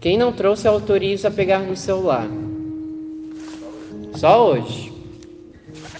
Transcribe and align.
Quem 0.00 0.16
não 0.16 0.32
trouxe, 0.32 0.68
autoriza 0.68 1.28
a 1.28 1.30
pegar 1.30 1.58
no 1.60 1.76
celular. 1.76 2.28
Só 4.14 4.50
hoje. 4.50 4.92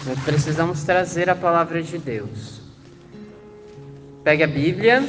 Nós 0.06 0.18
precisamos 0.24 0.84
trazer 0.84 1.28
a 1.28 1.34
palavra 1.34 1.82
de 1.82 1.98
Deus. 1.98 2.61
Pegue 4.22 4.45
a 4.45 4.46
Bíblia, 4.46 5.04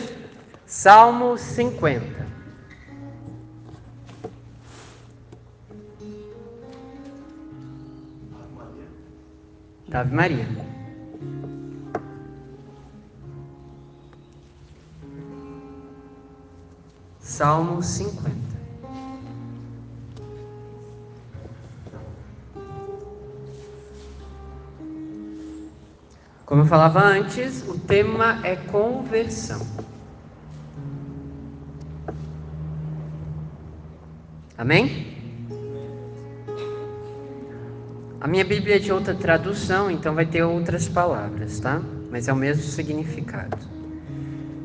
Salmo 0.65 1.37
50. 1.37 2.27
Ave 9.91 10.15
Maria. 10.15 10.47
Salmo 17.19 17.81
50. 17.81 18.48
Como 26.49 26.63
eu 26.63 26.65
falava 26.65 26.99
antes, 27.03 27.63
o 27.67 27.77
tema 27.77 28.39
é 28.43 28.55
conversão. 28.55 29.61
Amém? 34.57 35.15
A 38.19 38.27
minha 38.27 38.43
Bíblia 38.43 38.77
é 38.77 38.79
de 38.79 38.91
outra 38.91 39.13
tradução, 39.13 39.91
então 39.91 40.15
vai 40.15 40.25
ter 40.25 40.41
outras 40.41 40.89
palavras, 40.89 41.59
tá? 41.59 41.83
Mas 42.09 42.27
é 42.27 42.33
o 42.33 42.35
mesmo 42.35 42.63
significado. 42.63 43.59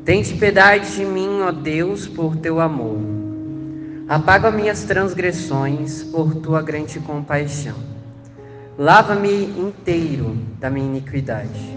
Tente 0.03 0.33
piedade 0.33 0.95
de 0.95 1.05
mim, 1.05 1.41
ó 1.41 1.51
Deus, 1.51 2.07
por 2.07 2.35
teu 2.35 2.59
amor. 2.59 2.97
Apaga 4.09 4.49
minhas 4.49 4.85
transgressões 4.85 6.01
por 6.01 6.33
tua 6.33 6.63
grande 6.63 6.99
compaixão. 6.99 7.77
Lava-me 8.75 9.45
inteiro 9.59 10.35
da 10.59 10.71
minha 10.71 10.87
iniquidade 10.87 11.74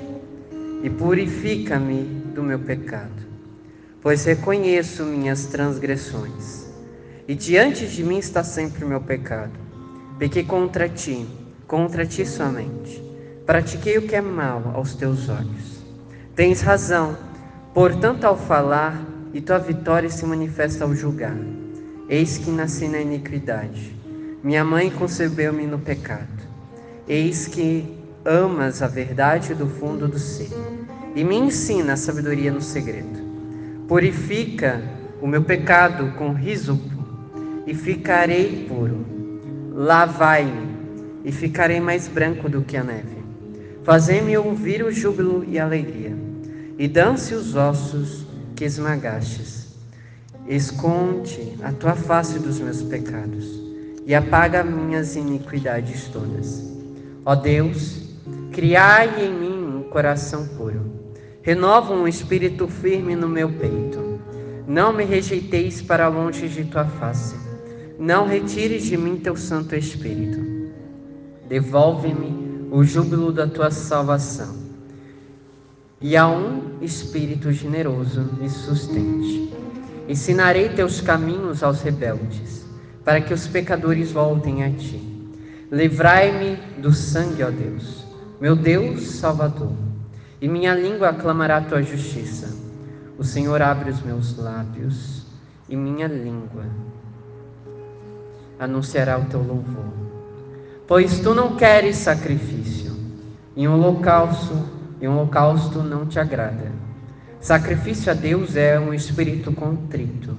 e 0.82 0.90
purifica-me 0.90 2.04
do 2.34 2.42
meu 2.42 2.58
pecado, 2.58 3.26
pois 4.00 4.24
reconheço 4.24 5.04
minhas 5.04 5.46
transgressões 5.46 6.68
e 7.28 7.34
diante 7.34 7.86
de 7.86 8.02
mim 8.02 8.18
está 8.18 8.42
sempre 8.42 8.86
o 8.86 8.88
meu 8.88 9.02
pecado. 9.02 9.52
Pequei 10.18 10.42
contra 10.42 10.88
ti, 10.88 11.26
contra 11.66 12.06
ti 12.06 12.24
somente. 12.24 13.04
Pratiquei 13.44 13.98
o 13.98 14.02
que 14.02 14.16
é 14.16 14.20
mal 14.22 14.72
aos 14.74 14.94
teus 14.94 15.28
olhos. 15.28 15.84
Tens 16.34 16.62
razão, 16.62 17.18
portanto, 17.74 18.24
ao 18.24 18.34
falar, 18.34 18.98
e 19.34 19.42
tua 19.42 19.58
vitória 19.58 20.08
se 20.08 20.24
manifesta 20.24 20.84
ao 20.84 20.94
julgar. 20.94 21.36
Eis 22.08 22.38
que 22.38 22.50
nasci 22.50 22.88
na 22.88 22.98
iniquidade. 22.98 23.94
Minha 24.42 24.64
mãe 24.64 24.90
concebeu-me 24.90 25.66
no 25.66 25.78
pecado. 25.78 26.26
Eis 27.06 27.46
que 27.46 27.97
amas 28.28 28.82
a 28.82 28.86
verdade 28.86 29.54
do 29.54 29.66
fundo 29.66 30.06
do 30.06 30.18
ser 30.18 30.50
e 31.16 31.24
me 31.24 31.34
ensina 31.34 31.94
a 31.94 31.96
sabedoria 31.96 32.52
no 32.52 32.60
segredo. 32.60 33.18
Purifica 33.88 34.82
o 35.22 35.26
meu 35.26 35.42
pecado 35.42 36.12
com 36.18 36.32
risopo 36.32 36.98
e 37.66 37.74
ficarei 37.74 38.66
puro. 38.68 39.04
Lavai-me 39.72 40.68
e 41.24 41.32
ficarei 41.32 41.80
mais 41.80 42.06
branco 42.06 42.48
do 42.48 42.62
que 42.62 42.76
a 42.76 42.84
neve. 42.84 43.16
Fazei-me 43.82 44.36
ouvir 44.36 44.84
o 44.84 44.92
júbilo 44.92 45.44
e 45.48 45.58
a 45.58 45.64
alegria, 45.64 46.14
e 46.78 46.86
dance 46.86 47.34
os 47.34 47.54
ossos 47.54 48.26
que 48.54 48.64
esmagastes. 48.64 49.68
Esconde 50.46 51.54
a 51.62 51.72
tua 51.72 51.94
face 51.94 52.38
dos 52.38 52.58
meus 52.60 52.82
pecados 52.82 53.46
e 54.06 54.14
apaga 54.14 54.62
minhas 54.62 55.16
iniquidades 55.16 56.08
todas. 56.08 56.64
Ó 57.24 57.34
Deus, 57.34 58.07
criai 58.58 59.24
em 59.24 59.32
mim 59.32 59.76
um 59.76 59.82
coração 59.84 60.44
puro. 60.56 60.84
Renova 61.42 61.94
um 61.94 62.08
espírito 62.08 62.66
firme 62.66 63.14
no 63.14 63.28
meu 63.28 63.48
peito. 63.52 64.18
Não 64.66 64.92
me 64.92 65.04
rejeiteis 65.04 65.80
para 65.80 66.08
longe 66.08 66.48
de 66.48 66.64
tua 66.64 66.84
face. 66.84 67.36
Não 68.00 68.26
retires 68.26 68.82
de 68.82 68.96
mim 68.96 69.14
teu 69.14 69.36
Santo 69.36 69.76
Espírito. 69.76 70.44
Devolve-me 71.48 72.68
o 72.72 72.82
júbilo 72.82 73.30
da 73.30 73.46
tua 73.46 73.70
salvação. 73.70 74.56
E 76.00 76.16
a 76.16 76.26
um 76.26 76.82
espírito 76.82 77.52
generoso 77.52 78.28
me 78.40 78.50
sustente. 78.50 79.54
Ensinarei 80.08 80.70
teus 80.70 81.00
caminhos 81.00 81.62
aos 81.62 81.80
rebeldes, 81.80 82.66
para 83.04 83.20
que 83.20 83.32
os 83.32 83.46
pecadores 83.46 84.10
voltem 84.10 84.64
a 84.64 84.70
ti. 84.72 85.00
Livrai-me 85.70 86.56
do 86.80 86.92
sangue, 86.92 87.44
ó 87.44 87.50
Deus, 87.50 88.07
meu 88.40 88.54
Deus 88.54 89.02
Salvador, 89.16 89.72
e 90.40 90.46
minha 90.46 90.72
língua 90.72 91.08
aclamará 91.08 91.60
tua 91.60 91.82
justiça. 91.82 92.56
O 93.18 93.24
Senhor 93.24 93.60
abre 93.60 93.90
os 93.90 94.00
meus 94.00 94.36
lábios, 94.36 95.26
e 95.68 95.74
minha 95.74 96.06
língua 96.06 96.64
anunciará 98.58 99.18
o 99.18 99.24
teu 99.24 99.42
louvor. 99.42 99.92
Pois 100.86 101.18
tu 101.18 101.34
não 101.34 101.56
queres 101.56 101.96
sacrifício, 101.96 102.96
e 103.56 103.66
um 103.66 103.74
holocausto, 103.74 104.54
e 105.00 105.08
um 105.08 105.18
holocausto 105.18 105.82
não 105.82 106.06
te 106.06 106.20
agrada. 106.20 106.70
Sacrifício 107.40 108.10
a 108.12 108.14
Deus 108.14 108.54
é 108.54 108.78
um 108.78 108.94
espírito 108.94 109.52
contrito, 109.52 110.36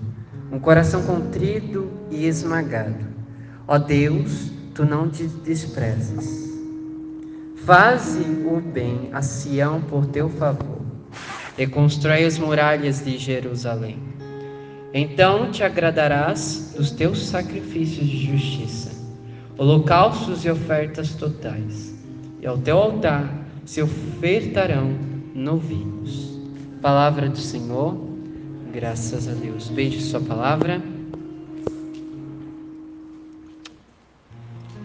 um 0.49 0.57
coração 0.59 1.03
contrito 1.03 1.91
e 2.09 2.25
esmagado. 2.25 3.07
Ó 3.67 3.77
Deus, 3.77 4.51
tu 4.73 4.85
não 4.85 5.09
te 5.09 5.23
desprezas. 5.27 6.48
Faze 7.69 8.21
o 8.47 8.59
bem 8.59 9.11
a 9.13 9.21
Sião 9.21 9.79
por 9.79 10.07
teu 10.07 10.27
favor, 10.27 10.81
reconstrói 11.55 12.25
as 12.25 12.35
muralhas 12.39 13.05
de 13.05 13.15
Jerusalém. 13.15 13.99
Então 14.91 15.51
te 15.51 15.63
agradarás 15.63 16.73
dos 16.75 16.89
teus 16.89 17.27
sacrifícios 17.27 18.07
de 18.07 18.25
justiça, 18.25 18.89
holocaustos 19.55 20.43
e 20.43 20.49
ofertas 20.49 21.13
totais, 21.13 21.93
e 22.41 22.47
ao 22.47 22.57
teu 22.57 22.75
altar 22.75 23.31
se 23.65 23.83
ofertarão 23.83 24.89
novilhos. 25.35 26.39
Palavra 26.81 27.29
do 27.29 27.37
Senhor, 27.37 27.95
graças 28.73 29.27
a 29.27 29.33
Deus. 29.33 29.67
Beijo 29.67 30.01
Sua 30.01 30.21
palavra. 30.21 30.81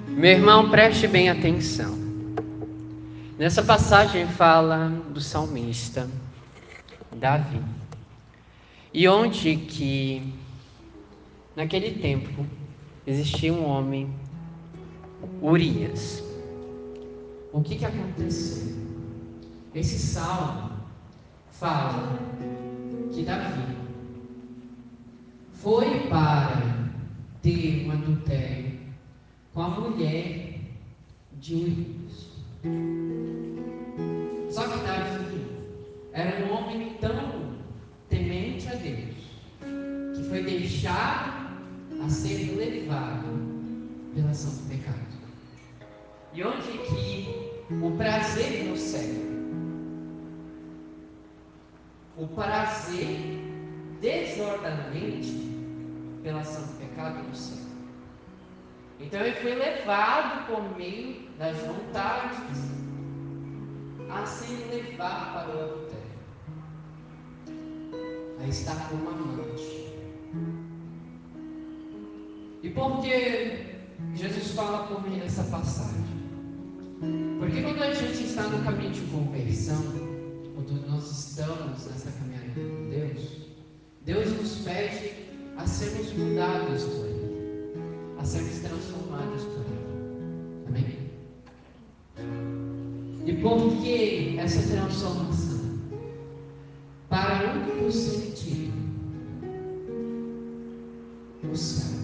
Meu 0.06 0.32
irmão, 0.32 0.68
preste 0.68 1.08
bem 1.08 1.30
atenção. 1.30 2.03
Nessa 3.44 3.62
passagem 3.62 4.26
fala 4.26 4.88
do 5.10 5.20
salmista 5.20 6.08
Davi. 7.14 7.60
E 8.90 9.06
onde 9.06 9.56
que 9.56 10.32
naquele 11.54 12.00
tempo 12.00 12.46
existia 13.06 13.52
um 13.52 13.66
homem, 13.66 14.10
Urias. 15.42 16.24
O 17.52 17.60
que 17.60 17.76
que 17.76 17.84
aconteceu? 17.84 18.78
Esse 19.74 19.98
salmo 19.98 20.70
fala 21.50 22.18
que 23.12 23.24
Davi 23.24 23.76
foi 25.52 26.08
para 26.08 26.88
ter 27.42 27.86
um 27.86 27.92
adultério 27.92 28.72
com 29.52 29.60
a 29.60 29.68
mulher 29.68 30.60
de 31.38 31.54
Urias. 31.56 33.03
Só 34.50 34.68
que 34.68 34.78
Davi 34.84 35.46
era 36.12 36.44
um 36.44 36.52
homem 36.52 36.94
tão 37.00 37.56
temente 38.08 38.68
a 38.68 38.74
Deus 38.74 39.14
que 40.14 40.22
foi 40.28 40.42
deixado 40.44 41.48
a 42.04 42.08
ser 42.08 42.56
levado 42.56 43.26
pela 44.14 44.30
ação 44.30 44.50
do 44.50 44.68
pecado. 44.68 44.98
E 46.32 46.42
onde 46.44 46.78
que 46.78 47.52
o 47.82 47.90
prazer 47.96 48.64
no 48.64 48.76
céu, 48.76 49.24
o 52.16 52.26
prazer 52.28 53.18
desordenadamente 54.00 55.52
pela 56.22 56.40
ação 56.40 56.62
do 56.66 56.78
pecado 56.78 57.22
no 57.22 57.34
céu. 57.34 57.64
Então 59.00 59.20
ele 59.20 59.36
foi 59.36 59.54
levado 59.54 60.46
por 60.46 60.76
meio 60.76 61.28
das 61.38 61.56
vontades 61.58 62.83
a 64.14 64.26
se 64.26 64.52
levar 64.54 65.34
para 65.34 65.56
o 65.56 65.64
adultério, 65.64 66.04
a 68.40 68.48
estar 68.48 68.88
com 68.88 68.96
uma 68.96 69.10
amante. 69.10 69.92
E 72.62 72.70
por 72.70 73.02
que 73.02 73.74
Jesus 74.14 74.52
fala 74.52 74.86
por 74.86 75.02
meio 75.08 75.22
dessa 75.22 75.42
passagem? 75.44 76.04
Porque 77.38 77.62
quando 77.62 77.82
a 77.82 77.92
gente 77.92 78.24
está 78.24 78.44
no 78.44 78.64
caminho 78.64 78.92
de 78.92 79.02
conversão, 79.02 79.82
quando 80.54 80.88
nós 80.88 81.10
estamos 81.10 81.86
nessa 81.86 82.10
caminhada 82.12 82.46
com 82.54 82.88
Deus, 82.88 83.44
Deus 84.04 84.32
nos 84.32 84.56
pede 84.60 85.12
a 85.56 85.66
sermos 85.66 86.12
mudados 86.12 86.84
por 86.84 87.06
Ele. 87.06 87.74
a 88.18 88.24
sermos 88.24 88.58
transformados 88.60 89.44
por 89.44 89.64
Ele. 89.66 90.66
Amém? 90.68 91.03
E 93.44 93.46
por 93.46 93.76
que 93.82 94.38
essa 94.38 94.74
transformação? 94.74 95.78
Para 97.10 97.58
o 101.52 101.54
céu. 101.54 101.94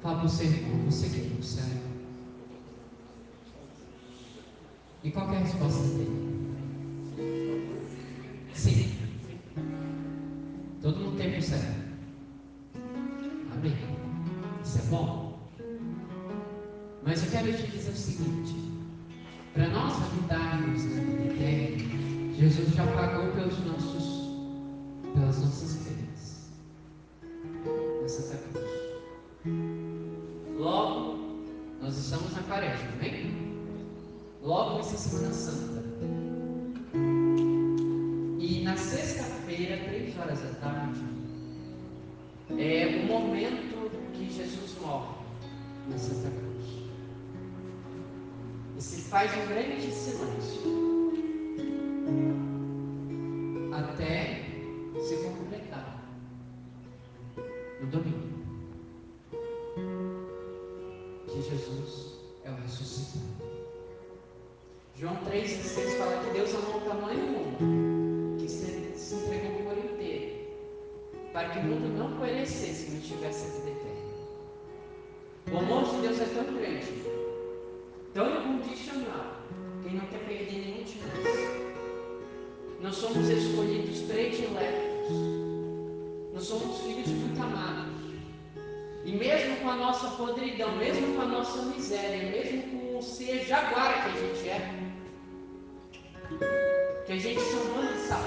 Fala 0.00 0.18
para 0.18 0.26
o 0.26 0.28
seu 0.28 0.46
irmão, 0.46 0.88
você 0.88 1.08
quer 1.08 1.26
céu? 1.42 1.64
E 5.02 5.10
qual 5.10 5.32
é 5.32 5.36
a 5.36 5.40
resposta 5.40 5.82
dele? 5.82 6.54
Sim. 8.54 8.94
Todo 10.80 11.00
mundo 11.00 11.16
tem 11.16 11.42
céu. 11.42 11.58
Amém. 13.52 13.74
Isso 14.62 14.78
é 14.78 14.82
bom. 14.82 15.23
Quero 17.34 17.52
te 17.52 17.66
dizer 17.66 17.90
o 17.90 17.96
seguinte: 17.96 18.54
para 19.54 19.68
nós 19.70 19.92
habitarmos 20.04 20.84
na 20.84 21.00
vida 21.00 21.34
eterna, 21.34 22.32
Jesus 22.32 22.68
já 22.76 22.86
pagou 22.86 23.32
pelos 23.32 23.58
nossos, 23.66 24.30
pelas 25.12 25.40
nossas 25.40 25.82
penas. 25.82 26.52
Na 28.00 28.08
Santa 28.08 28.36
Cruz. 28.36 28.70
Logo, 30.56 31.18
nós 31.82 31.98
estamos 31.98 32.32
na 32.36 32.42
quaresma, 32.44 32.88
amém? 33.00 33.34
Logo, 34.40 34.78
essa 34.78 34.96
Semana 34.96 35.34
Santa. 35.34 35.82
E 38.38 38.62
na 38.62 38.76
sexta-feira, 38.76 39.78
três 39.88 40.16
horas 40.16 40.38
da 40.40 40.50
tarde, 40.60 41.00
é 42.56 43.02
o 43.02 43.06
momento 43.08 43.90
que 44.12 44.32
Jesus 44.32 44.76
morre 44.80 45.16
na 45.90 45.98
Santa 45.98 46.30
Cruz. 46.30 46.43
Se 48.94 49.00
faz 49.10 49.36
um 49.36 49.46
grande 49.48 49.90
silêncio 49.90 50.83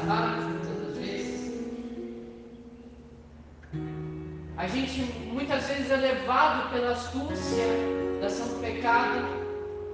muitas 0.06 0.78
das 0.82 0.98
vezes, 0.98 1.62
a 4.58 4.68
gente 4.68 5.02
muitas 5.32 5.68
vezes 5.68 5.92
é 5.92 5.98
levado 5.98 6.72
pela 6.72 6.92
astúcia 6.92 7.66
da 8.20 8.28
ação 8.28 8.48
do 8.48 8.62
pecado 8.62 9.38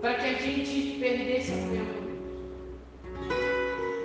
para 0.02 0.16
que 0.16 0.26
a 0.26 0.34
gente 0.34 1.00
perdesse 1.00 1.52
a 1.52 1.56
comunhão. 1.56 2.04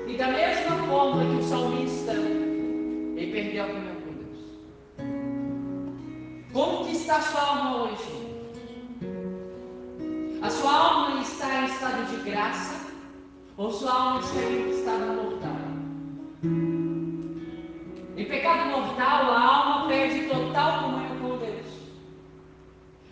E 0.06 0.17
da 0.17 0.29
mesma 0.29 0.87
forma 0.87 1.25
que 1.25 1.41
o 1.41 1.43
salmista 1.43 2.12
ele 2.12 3.33
perdeu 3.33 3.65
a 3.65 3.67
comunhão 3.67 3.97
com 3.97 4.12
Deus. 4.12 4.39
Como 6.53 6.85
que 6.87 6.93
está 6.93 7.17
a 7.17 7.23
sua 7.23 7.41
alma 7.41 7.83
hoje? 7.83 8.29
A 10.41 10.50
sua 10.50 10.73
alma 10.73 11.21
está 11.21 11.62
em 11.62 11.67
estado 11.67 12.06
de 12.11 12.31
graça 12.31 12.87
ou 13.56 13.73
sua 13.73 13.93
alma 13.93 14.21
está 14.21 14.41
em 14.41 14.71
estado 14.71 15.06
mortal? 15.15 15.57
Em 16.44 18.25
pecado 18.25 18.70
mortal, 18.70 19.32
a 19.32 19.40
alma 19.40 19.88
perde 19.88 20.29
total 20.29 20.85
comunhão 20.85 21.19
com 21.19 21.38
Deus. 21.38 21.67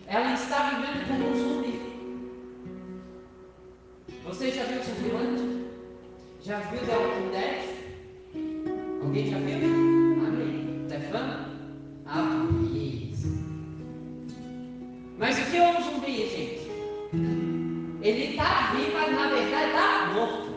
Ela 0.07 0.33
está 0.33 0.69
vivendo 0.69 1.07
como 1.07 1.29
um 1.29 1.35
zumbi. 1.35 1.81
Você 4.23 4.51
já 4.51 4.63
viu 4.63 4.81
Zumbilândia? 4.81 5.67
Já 6.41 6.59
viu 6.59 6.79
The 6.79 6.95
Walking 6.95 7.29
Dead? 7.31 7.77
Alguém 9.03 9.29
já 9.29 9.37
viu? 9.39 10.25
Amém. 10.25 10.85
Tá 10.87 10.99
fã? 11.11 11.49
Ah, 12.05 12.47
isso. 12.73 13.27
Mas 15.17 15.37
o 15.37 15.51
que 15.51 15.57
é 15.57 15.77
um 15.77 15.81
zumbi, 15.81 16.29
gente? 16.29 16.67
Ele 18.01 18.31
está 18.31 18.71
vivo, 18.73 18.93
mas 18.93 19.11
na 19.11 19.27
verdade 19.27 19.67
está 19.67 20.11
morto. 20.13 20.47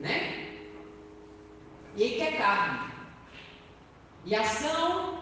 Né? 0.00 0.33
E 1.96 2.02
ele 2.02 2.16
quer 2.16 2.38
carne. 2.38 2.92
E 4.24 4.34
a 4.34 4.40
ação 4.40 5.18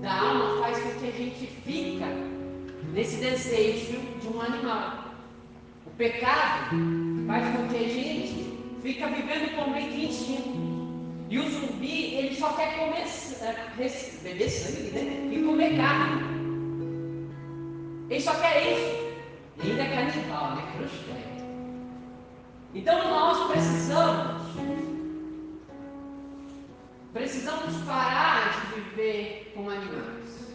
da 0.00 0.20
alma 0.20 0.62
faz 0.62 0.78
com 0.78 0.98
que 0.98 1.08
a 1.08 1.12
gente 1.12 1.46
fica 1.64 2.06
nesse 2.92 3.16
desejo 3.16 4.00
de 4.20 4.28
um 4.28 4.40
animal. 4.40 5.04
O 5.86 5.90
pecado 5.90 6.76
faz 7.26 7.56
com 7.56 7.68
que 7.68 7.76
a 7.76 7.88
gente 7.88 8.58
fica 8.82 9.06
vivendo 9.08 9.54
por 9.56 9.70
meio 9.70 9.90
de 9.90 10.06
instinto. 10.06 10.66
E 11.28 11.38
o 11.38 11.50
zumbi, 11.50 12.14
ele 12.14 12.34
só 12.34 12.52
quer 12.52 12.78
comer, 12.78 13.04
eh, 13.40 14.10
beber 14.22 14.48
sangue 14.48 14.90
né? 14.90 15.28
e 15.32 15.42
comer 15.44 15.76
carne. 15.76 16.36
Ele 18.08 18.20
só 18.20 18.34
quer 18.34 18.72
isso. 18.72 19.06
E 19.62 19.70
ainda 19.70 19.82
é 19.82 19.96
canibal, 19.96 20.54
né? 20.54 20.62
Então 22.74 23.08
nós 23.08 23.50
precisamos, 23.50 24.42
precisamos 27.16 27.74
parar 27.84 28.50
de 28.50 28.80
viver 28.80 29.50
como 29.54 29.70
animais. 29.70 30.52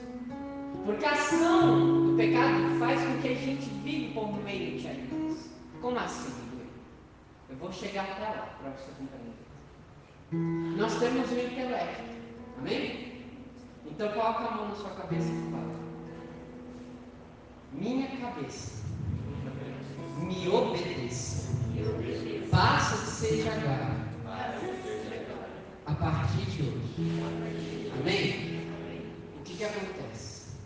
Porque 0.86 1.06
a 1.06 1.12
ação 1.12 2.06
do 2.06 2.16
pecado 2.16 2.78
faz 2.78 3.02
com 3.02 3.20
que 3.20 3.30
a 3.30 3.36
gente 3.36 3.68
vive 3.84 4.14
por 4.14 4.32
meio 4.44 4.80
de 4.80 4.88
animais. 4.88 5.50
Como 5.82 5.98
assim? 5.98 6.32
Eu 7.50 7.58
vou 7.58 7.72
chegar 7.74 8.04
até 8.04 8.26
lá 8.26 8.56
para 8.62 8.72
você 8.72 8.92
compreender. 8.92 10.78
Nós 10.78 11.00
temos 11.00 11.32
o 11.32 11.40
intelecto. 11.40 12.04
Amém? 12.60 13.26
Então 13.88 14.10
coloca 14.10 14.46
a 14.46 14.52
mão 14.52 14.70
na 14.70 14.76
sua 14.76 14.92
cabeça 14.92 15.30
e 15.32 15.52
fala. 15.52 15.82
Minha 17.74 18.08
cabeça 18.18 18.84
me 20.20 20.48
obedeça. 20.48 21.50
Faça 22.52 22.98
que 23.04 23.10
seja 23.10 23.52
agora. 23.52 24.11
Partir 26.02 26.46
de 26.50 26.64
hoje. 26.64 27.92
Amém? 28.00 28.68
O 29.40 29.44
que, 29.44 29.56
que 29.56 29.64
acontece? 29.64 30.58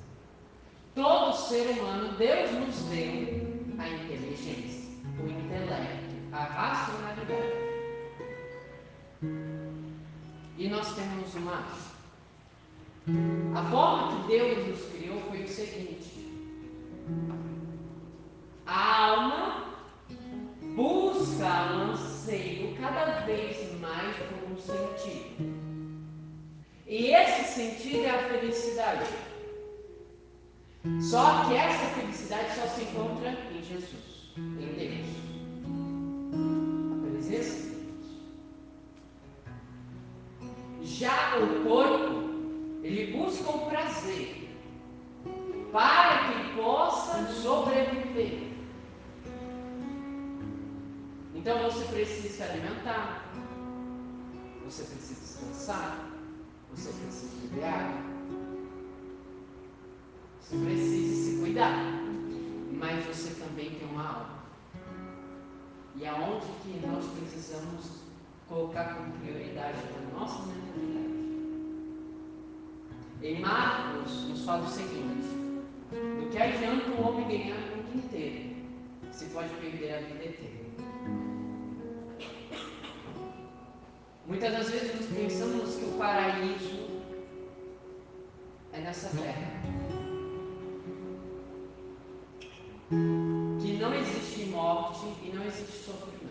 Todo 0.96 1.36
ser 1.36 1.72
humano, 1.72 2.18
Deus 2.18 2.52
nos 2.54 2.76
deu 2.84 3.76
a 3.78 3.90
inteligência, 3.90 4.90
o 5.20 5.28
intelecto, 5.28 6.16
a 6.32 6.38
racionalidade. 6.38 7.54
E 10.58 10.70
nós 10.70 10.96
temos 10.96 11.34
mais. 11.44 11.92
A 13.56 13.70
forma 13.70 14.22
que 14.22 14.28
Deus 14.30 14.68
nos 14.70 14.86
criou 14.94 15.20
foi 15.30 15.44
o 15.44 15.50
seguinte: 15.50 16.32
E 26.98 27.12
esse 27.12 27.56
sentido 27.56 28.06
é 28.06 28.10
a 28.10 28.30
felicidade. 28.30 29.10
Só 31.02 31.44
que 31.44 31.54
essa 31.54 31.88
felicidade 31.94 32.56
só 32.56 32.68
se 32.68 32.84
encontra 32.84 33.32
em 33.52 33.62
Jesus, 33.62 34.32
em 34.38 34.74
Deus. 34.78 35.08
A 36.94 37.12
presença 37.12 37.64
de 37.64 37.76
Deus. 37.76 38.08
Já 40.84 41.38
o 41.40 41.66
corpo, 41.66 42.80
ele 42.82 43.12
busca 43.12 43.50
o 43.50 43.70
prazer 43.70 44.50
para 45.74 46.30
que 46.30 46.56
possa 46.56 47.28
sobreviver. 47.34 48.54
Então 51.36 51.62
você 51.62 51.84
precisa 51.94 52.30
se 52.30 52.42
alimentar, 52.42 53.34
você 54.64 54.84
precisa 54.84 55.20
descansar, 55.20 56.15
Você 56.76 56.92
precisa 56.92 57.48
beber 57.48 57.64
água. 57.64 58.02
Você 60.42 60.58
precisa 60.58 61.32
se 61.32 61.40
cuidar. 61.40 61.74
Mas 62.74 63.06
você 63.06 63.34
também 63.42 63.72
tem 63.72 63.88
uma 63.90 64.08
alma. 64.08 64.36
E 65.96 66.06
aonde 66.06 66.46
que 66.62 66.86
nós 66.86 67.06
precisamos 67.18 68.02
colocar 68.50 68.96
como 68.96 69.14
prioridade 69.14 69.80
a 69.96 70.20
nossa 70.20 70.44
mentalidade? 70.46 71.06
Em 73.24 73.40
Marcos 73.40 74.26
nos 74.28 74.44
fala 74.44 74.66
o 74.66 74.70
seguinte: 74.70 75.28
do 75.90 76.30
que 76.30 76.38
adianta 76.38 76.90
um 76.90 77.08
homem 77.08 77.28
ganhar 77.28 77.56
o 77.56 77.78
mundo 77.78 78.06
inteiro 78.06 78.56
se 79.14 79.26
pode 79.28 79.50
perder 79.56 79.96
a 79.96 80.02
vida 80.02 80.26
eterna? 80.26 80.65
Muitas 84.28 84.52
das 84.54 84.70
vezes 84.72 84.96
nós 84.96 85.06
pensamos 85.06 85.76
que 85.76 85.86
o 85.86 85.98
paraíso 86.00 86.86
é 88.74 88.80
nessa 88.80 89.10
terra. 89.16 89.62
Que 92.90 93.78
não 93.78 93.94
existe 93.94 94.46
morte 94.46 95.06
e 95.24 95.30
não 95.32 95.46
existe 95.46 95.78
sofrimento. 95.78 96.26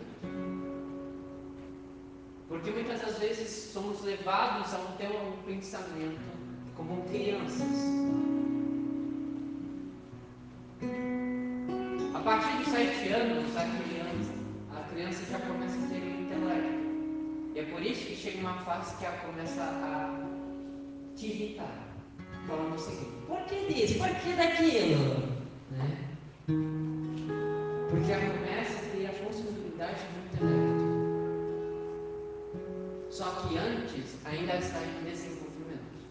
Porque 2.49 2.71
muitas 2.71 2.99
das 2.99 3.17
vezes 3.17 3.71
somos 3.71 4.03
levados 4.03 4.73
a 4.73 4.77
ter 4.97 5.07
um 5.07 5.31
pensamento 5.45 6.19
como 6.75 7.01
crianças. 7.03 7.95
A 12.13 12.19
partir 12.19 12.57
dos 12.57 12.67
sete 12.67 13.07
anos, 13.13 13.55
a 13.55 13.63
criança, 13.63 14.33
a 14.75 14.83
criança 14.89 15.25
já 15.31 15.39
começa 15.39 15.77
a 15.77 15.87
ter. 15.87 16.14
É 17.65 17.71
por 17.71 17.81
isso 17.81 18.05
que 18.05 18.15
chega 18.15 18.39
uma 18.39 18.53
fase 18.59 18.95
que 18.97 19.05
ela 19.05 19.17
começa 19.17 19.63
a 19.63 20.13
te 21.15 21.25
irritar. 21.25 21.83
Falando 22.47 22.75
o 22.75 22.77
seguinte, 22.77 23.11
por 23.27 23.39
que 23.45 23.73
disso? 23.73 23.97
Por 23.97 24.09
que 24.09 24.33
daquilo? 24.33 25.35
Né? 25.71 25.97
Porque 27.89 28.11
ela 28.11 28.29
começa 28.37 28.77
a 28.77 28.89
ter 28.91 29.07
a 29.07 29.25
possibilidade 29.25 30.01
do 30.03 30.19
intelecto. 30.27 30.85
Só 33.09 33.31
que 33.31 33.57
antes 33.57 34.23
ainda 34.25 34.57
está 34.57 34.79
em 34.83 35.09
desenvolvimento. 35.09 36.05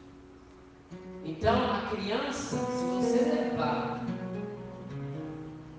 Então 1.25 1.71
a 1.71 1.83
criança, 1.91 2.57
se 2.57 2.85
você 2.85 3.31
levar 3.31 4.05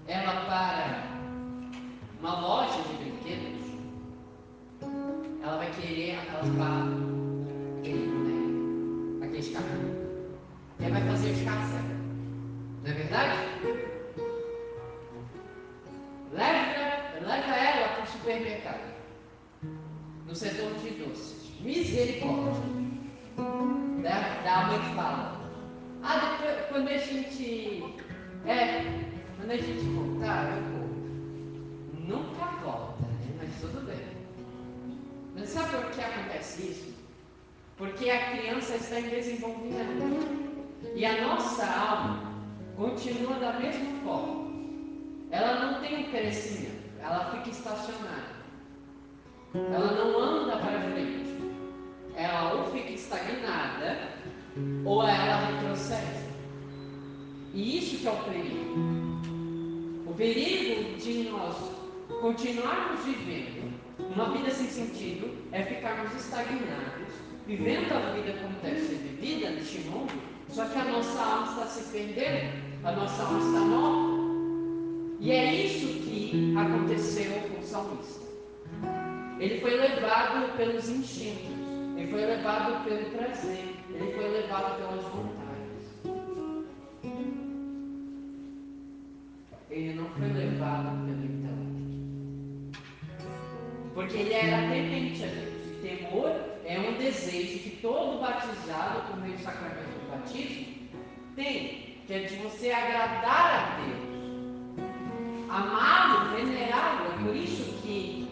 ela 0.07 0.45
para 0.45 1.03
uma 2.21 2.39
loja 2.39 2.81
de 2.83 2.94
querer 5.75 6.19
aquelas 6.19 6.49
barras, 6.49 6.93
aquele 7.79 8.07
boneco, 8.07 9.23
aqueles 9.23 9.49
carrinhos. 9.49 9.95
E 10.79 10.83
ela 10.83 10.99
vai 10.99 11.07
fazer 11.09 11.31
os. 11.31 11.41
Não 12.83 12.91
é 12.91 12.93
verdade? 12.93 13.37
Leva, 16.31 17.27
leva 17.27 17.55
ela 17.55 17.87
para 17.89 18.03
o 18.03 18.07
supermercado. 18.07 18.95
No 20.27 20.35
setor 20.35 20.73
de 20.75 20.89
doces. 20.91 21.51
Misericórdia. 21.61 22.61
Da, 24.03 24.41
da 24.43 24.67
mãe 24.67 24.79
que 24.79 24.95
fala. 24.95 25.41
Ah, 26.03 26.37
depois, 26.37 26.65
quando 26.69 26.89
a 26.89 26.97
gente. 26.97 27.83
É, 28.45 28.83
quando 29.37 29.51
a 29.51 29.57
gente 29.57 29.83
voltar, 29.85 30.57
eu 30.57 30.63
vou. 30.63 30.85
Nunca 32.07 32.45
volta, 32.63 33.01
né? 33.01 33.35
Mas 33.39 33.61
tudo 33.61 33.85
bem. 33.85 34.14
Mas 35.35 35.49
sabe 35.49 35.69
por 35.75 35.91
que 35.91 36.01
acontece 36.01 36.61
isso? 36.61 36.93
Porque 37.77 38.09
a 38.09 38.31
criança 38.31 38.75
está 38.75 38.99
em 38.99 39.09
desenvolvimento. 39.09 40.45
E 40.95 41.05
a 41.05 41.27
nossa 41.27 41.65
alma 41.65 42.33
continua 42.77 43.35
da 43.35 43.53
mesma 43.59 43.99
forma. 44.03 44.45
Ela 45.31 45.65
não 45.65 45.81
tem 45.81 46.05
um 46.05 46.11
crescimento, 46.11 46.83
ela 47.01 47.31
fica 47.31 47.49
estacionada. 47.49 48.35
Ela 49.53 49.91
não 49.91 50.19
anda 50.19 50.57
para 50.57 50.79
frente. 50.81 51.35
Ela 52.15 52.53
ou 52.53 52.71
fica 52.71 52.91
estagnada 52.91 54.09
ou 54.85 55.03
ela 55.03 55.47
retrocede. 55.47 56.29
E 57.53 57.77
isso 57.77 57.97
que 57.97 58.07
é 58.07 58.11
o 58.11 58.23
perigo. 58.23 59.21
O 60.05 60.13
perigo 60.13 60.97
de 60.97 61.29
nós 61.29 61.57
continuarmos 62.21 63.03
vivendo 63.03 63.74
uma 63.99 64.31
vida 64.31 64.51
sem 64.51 64.67
sentido 64.67 65.31
é 65.51 65.63
ficarmos 65.63 66.13
estagnados, 66.15 67.13
vivendo 67.47 67.91
a 67.93 68.11
vida 68.13 68.33
como 68.41 68.59
deve 68.61 68.79
ser 68.79 68.95
vivida 68.95 69.51
neste 69.51 69.79
mundo, 69.89 70.13
só 70.49 70.65
que 70.65 70.77
a 70.77 70.85
nossa 70.85 71.21
alma 71.21 71.51
está 71.51 71.65
se 71.67 71.91
perdendo, 71.91 72.53
a 72.83 72.91
nossa 72.91 73.23
alma 73.23 73.39
está 73.39 73.59
morta. 73.59 74.25
E 75.19 75.31
é 75.31 75.53
isso 75.53 75.87
que 76.01 76.53
aconteceu 76.57 77.31
com 77.49 77.59
o 77.59 77.63
salmista. 77.63 78.25
Ele 79.39 79.59
foi 79.59 79.75
levado 79.75 80.55
pelos 80.57 80.89
instintos, 80.89 81.51
ele 81.97 82.11
foi 82.11 82.25
levado 82.25 82.83
pelo 82.83 83.09
prazer, 83.11 83.75
ele 83.89 84.13
foi 84.13 84.29
levado 84.29 84.77
pelas 84.77 85.03
vontades. 85.05 85.24
Porque 94.05 94.19
ele 94.19 94.33
era. 94.33 94.57
E 94.75 95.79
temor 95.81 96.31
é 96.63 96.79
um 96.79 96.93
desejo 96.93 97.59
que 97.59 97.79
todo 97.81 98.21
batizado 98.21 99.01
por 99.07 99.17
meio 99.17 99.35
do 99.35 99.41
sacramento 99.41 99.77
do 99.77 100.11
batismo 100.11 100.89
tem, 101.35 101.97
que 102.05 102.13
é 102.13 102.19
de 102.19 102.35
você 102.35 102.71
agradar 102.71 103.79
a 103.79 103.81
Deus, 103.81 104.79
amá-lo, 105.49 106.35
venerá-lo. 106.35 107.13
É 107.13 107.23
por 107.23 107.35
isso 107.35 107.63
que 107.81 108.29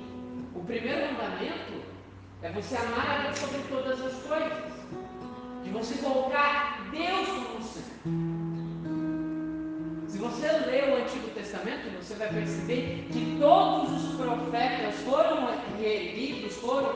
o 0.54 0.64
primeiro 0.64 1.12
mandamento 1.14 1.74
é 2.44 2.50
você 2.52 2.76
amar 2.76 3.10
a 3.10 3.24
Deus 3.24 3.40
sobre 3.40 3.62
todas 3.68 4.00
as 4.00 4.14
coisas, 4.24 4.74
de 5.64 5.70
você 5.72 5.96
colocar 6.04 6.88
Deus 6.92 7.28
como 7.30 7.64
centro. 7.64 7.93
Testamento, 11.64 11.96
você 12.02 12.16
vai 12.16 12.28
perceber 12.28 13.08
que 13.10 13.38
todos 13.40 13.92
os 13.92 14.16
profetas 14.18 14.96
foram 15.06 15.48
reerguidos, 15.80 16.58
foram, 16.58 16.94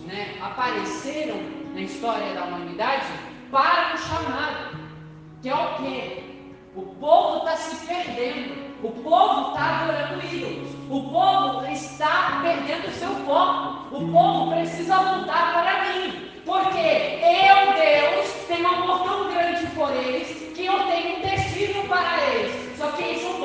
né, 0.00 0.36
apareceram 0.42 1.36
na 1.72 1.80
história 1.80 2.34
da 2.34 2.44
humanidade 2.44 3.06
para 3.50 3.94
o 3.94 3.98
chamado, 3.98 4.78
que 5.40 5.48
é 5.48 5.54
o 5.54 5.74
quê? 5.76 6.22
O 6.76 6.82
povo 7.00 7.38
está 7.38 7.56
se 7.56 7.86
perdendo. 7.86 8.68
O 8.82 8.90
povo 8.90 9.52
está 9.52 9.80
adorando 9.80 10.26
ídolos. 10.26 10.68
O 10.90 11.10
povo 11.10 11.66
está 11.72 12.40
perdendo 12.42 12.92
seu 12.92 13.08
foco. 13.24 13.96
O 13.96 14.12
povo 14.12 14.52
precisa 14.52 14.96
voltar 14.96 15.54
para 15.54 15.84
mim. 15.84 16.30
Porque 16.44 16.78
eu, 16.78 17.72
Deus, 17.72 18.32
tenho 18.46 18.68
um 18.68 18.82
amor 18.82 19.02
tão 19.02 19.30
grande 19.30 19.66
por 19.74 19.90
eles 19.92 20.28
que 20.54 20.66
eu 20.66 20.78
tenho 20.86 21.18
um 21.18 21.22
destino 21.22 21.88
para 21.88 22.22
eles. 22.34 22.78
Só 22.78 22.92
que 22.92 23.02
eles 23.02 23.18
jaguar. 23.22 23.37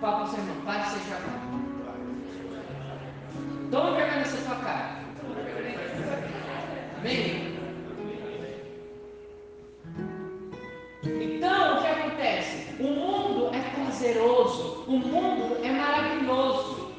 Para 0.00 0.22
o 0.22 0.26
seu 0.28 0.38
irmão, 0.38 0.64
para 0.64 0.78
de 0.78 0.90
ser 0.90 1.10
jaguar. 1.10 1.48
Toma 3.70 3.96
vergonha 3.96 4.16
nessa 4.18 4.36
sua 4.36 4.56
cara. 4.56 4.98
Amém? 6.98 7.58
Então, 11.02 11.78
o 11.78 11.80
que 11.80 11.86
acontece? 11.88 12.80
O 12.80 12.86
mundo 12.86 13.54
é 13.54 13.60
prazeroso, 13.74 14.84
o 14.86 14.98
mundo 14.98 15.64
é 15.64 15.72
maravilhoso. 15.72 16.94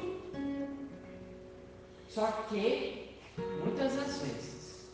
Só 2.08 2.26
que, 2.50 3.16
muitas 3.64 3.94
das 3.94 4.22
vezes, 4.22 4.90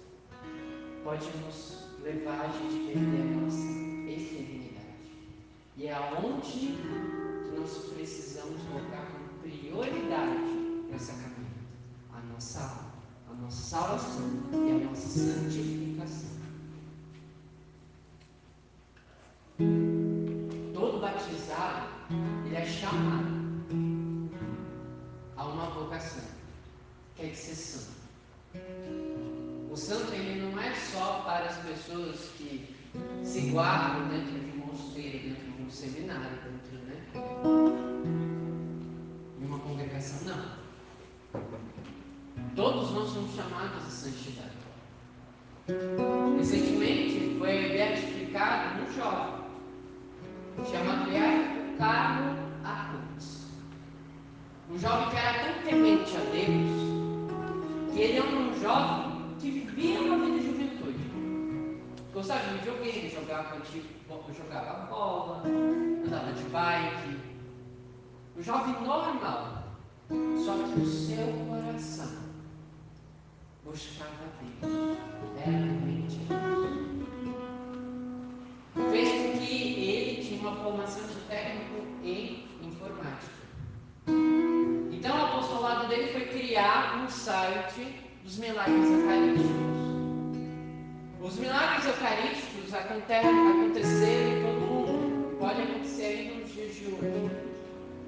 pode 1.03 1.27
nos 1.45 1.89
levar 2.05 2.41
a 2.41 2.49
gente 2.49 2.93
perder 2.93 3.21
a 3.21 3.41
nossa 3.41 3.67
eternidade. 4.09 4.77
E 5.77 5.87
é 5.89 5.93
aonde 5.93 6.77
nós 7.67 7.79
precisamos 7.93 8.63
colocar 8.63 9.07
como 9.07 9.41
prioridade 9.41 10.53
nessa 10.89 11.13
caminhada 11.15 11.67
a 12.15 12.21
nossa 12.33 12.61
alma, 12.61 12.93
a 13.29 13.43
nossa 13.43 13.61
salvação 13.61 14.23
e 14.53 14.71
a 14.71 14.89
nossa 14.89 15.09
santificação. 15.09 16.31
Todo 20.75 21.01
batizado, 21.01 21.89
ele 22.47 22.55
é 22.55 22.65
chamado 22.65 23.35
a 25.37 25.45
uma 25.45 25.71
vocação, 25.71 26.23
que 27.17 27.23
é 27.23 27.27
de 27.31 27.37
ser 27.37 27.55
santo. 27.57 27.97
O 29.73 29.77
santo, 29.77 30.13
ele 30.13 30.41
não 30.41 30.61
é 30.61 30.73
só 30.73 31.23
para 31.27 31.47
as 31.47 31.57
pessoas 31.59 32.31
que 32.39 32.77
se 33.25 33.51
guardam 33.51 34.09
dentro 34.09 34.39
de 34.39 34.57
um 34.57 34.67
mosteiro, 34.67 35.31
dentro 35.31 35.53
de 35.53 35.63
um 35.63 35.71
seminário, 35.71 36.31
dentro 36.45 36.79
né, 36.87 37.56
não. 40.25 41.43
Todos 42.55 42.91
nós 42.93 43.09
somos 43.11 43.35
chamados 43.35 43.85
à 43.85 43.91
santidade. 43.91 44.57
Recentemente 46.39 47.37
foi 47.39 47.71
beatificado 47.71 48.83
um 48.83 48.93
jovem, 48.93 49.45
chamado 50.71 51.11
Carlos 51.79 52.39
Acutis. 52.65 53.47
Um 54.71 54.79
jovem 54.79 55.11
que 55.11 55.17
era 55.17 55.45
tão 55.45 55.63
temente 55.65 56.17
a 56.17 56.21
Deus, 56.21 57.93
que 57.93 58.01
ele 58.01 58.19
é 58.19 58.23
um 58.23 58.61
jovem 58.61 59.35
que 59.41 59.51
vivia 59.51 60.01
uma 60.01 60.25
vida 60.25 60.39
de 60.39 60.47
juventude. 60.47 60.99
Gostava 62.15 62.41
de 62.49 62.59
videogame, 62.59 63.11
jogava, 63.11 63.61
jogava 64.35 64.87
bola, 64.87 65.43
andava 65.45 66.33
de 66.33 66.45
bike. 66.45 67.19
Um 68.37 68.43
jovem 68.43 68.73
normal. 68.83 69.56
Só 70.09 70.55
que 70.55 70.81
o 70.81 70.87
seu 70.87 71.27
coração 71.49 72.13
buscava 73.65 74.11
Deus. 74.61 74.99
Era 75.37 75.51
mente 75.51 76.21
Fez 78.91 79.09
com 79.09 79.39
que 79.39 79.83
ele 79.83 80.25
tinha 80.25 80.41
uma 80.41 80.57
formação 80.57 81.03
de 81.09 81.15
técnico 81.29 81.87
em 82.05 82.45
informática. 82.63 83.33
Então 84.93 85.19
o 85.19 85.25
apostolado 85.25 85.89
dele 85.89 86.13
foi 86.13 86.27
criar 86.27 87.03
um 87.03 87.09
site 87.09 88.05
dos 88.23 88.39
milagres 88.39 88.91
eucarísticos. 88.91 89.77
Os 91.21 91.39
milagres 91.39 91.87
eucarísticos 91.87 92.75
aconteceram 92.75 94.29
em 94.29 94.43
todo 94.43 94.61
mundo. 94.61 95.37
Pode 95.41 95.63
acontecer 95.63 96.37
nos 96.39 96.53
dias 96.53 96.75
de 96.77 96.87
hoje. 96.87 97.31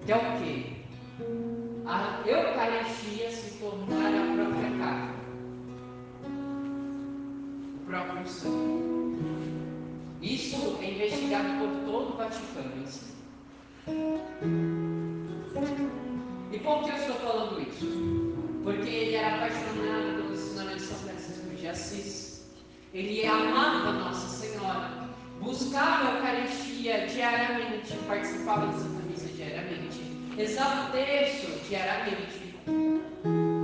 Que 0.07 0.13
é 0.13 0.17
o 0.17 0.39
quê? 0.39 1.58
A 1.91 2.21
Eucaristia 2.27 3.31
se 3.31 3.59
tornar 3.61 4.13
a 4.13 4.35
própria 4.35 4.71
carne. 4.77 5.15
O 7.77 7.87
próprio 7.87 8.29
sangue. 8.29 9.19
Isso 10.21 10.79
é 10.83 10.91
investigado 10.91 11.49
por 11.61 11.91
todo 11.91 12.13
o 12.13 12.17
Vaticano 12.19 12.83
em 12.83 12.87
si. 12.87 13.15
E 16.53 16.59
por 16.59 16.85
que 16.85 16.91
eu 16.91 16.97
estou 16.97 17.17
falando 17.17 17.67
isso? 17.67 18.35
Porque 18.63 18.91
ele 18.91 19.15
era 19.15 19.37
apaixonado 19.37 20.17
pelo 20.17 20.35
ensinamento 20.35 20.77
de 20.77 20.83
São 20.83 20.99
Francisco 20.99 21.57
de 21.57 21.69
Assis. 21.69 22.51
Ele 22.93 23.25
amava 23.25 23.93
Nossa 23.93 24.29
Senhora, 24.29 25.09
buscava 25.41 26.09
a 26.09 26.15
Eucaristia 26.17 27.07
diariamente, 27.07 27.97
participava 28.07 28.71
Santa 28.73 29.03
Missa 29.09 29.29
diariamente, 29.29 30.18
rezava 30.39 30.89
o 30.89 30.93
texto 30.93 31.69
diariamente, 31.69 32.55